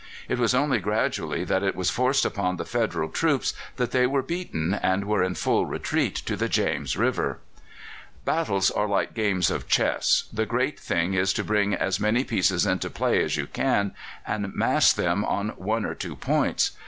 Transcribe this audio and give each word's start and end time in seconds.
It 0.27 0.39
was 0.39 0.55
only 0.55 0.79
gradually 0.79 1.43
that 1.43 1.61
it 1.61 1.75
was 1.75 1.91
forced 1.91 2.25
upon 2.25 2.57
the 2.57 2.65
Federal 2.65 3.07
troops 3.07 3.53
that 3.75 3.91
they 3.91 4.07
were 4.07 4.23
beaten 4.23 4.73
and 4.73 5.05
were 5.05 5.21
in 5.21 5.35
full 5.35 5.67
retreat 5.67 6.15
to 6.25 6.35
the 6.35 6.49
James 6.49 6.97
River. 6.97 7.37
Battles 8.25 8.71
are 8.71 8.87
like 8.87 9.13
games 9.13 9.51
of 9.51 9.67
chess. 9.67 10.23
The 10.33 10.47
great 10.47 10.79
thing 10.79 11.13
is 11.13 11.33
to 11.33 11.43
bring 11.43 11.75
as 11.75 11.99
many 11.99 12.23
pieces 12.23 12.65
into 12.65 12.89
play 12.89 13.21
as 13.23 13.37
you 13.37 13.45
can 13.45 13.93
and 14.25 14.55
mass 14.55 14.91
them 14.91 15.23
on 15.23 15.49
one 15.49 15.85
or 15.85 15.93
two 15.93 16.15
points. 16.15 16.71